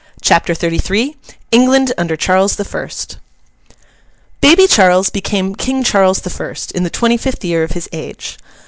[0.23, 1.15] CHAPTER XXXIII
[1.51, 3.19] ENGLAND UNDER CHARLES THE FIRST
[4.41, 8.39] Baby Charles became King Charles the First, in the twenty fifth year of his age.